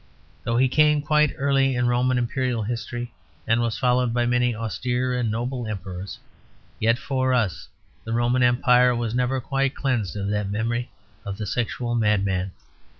Though 0.43 0.57
he 0.57 0.67
came 0.67 1.03
quite 1.03 1.31
early 1.37 1.75
in 1.75 1.85
Roman 1.87 2.17
Imperial 2.17 2.63
history 2.63 3.13
and 3.45 3.61
was 3.61 3.77
followed 3.77 4.15
by 4.15 4.25
many 4.25 4.55
austere 4.55 5.13
and 5.13 5.29
noble 5.29 5.67
emperors, 5.67 6.17
yet 6.79 6.97
for 6.97 7.35
us 7.35 7.67
the 8.03 8.11
Roman 8.11 8.41
Empire 8.41 8.95
was 8.95 9.13
never 9.13 9.39
quite 9.39 9.75
cleansed 9.75 10.15
of 10.15 10.29
that 10.29 10.49
memory 10.49 10.89
of 11.23 11.37
the 11.37 11.45
sexual 11.45 11.93
madman. 11.93 12.49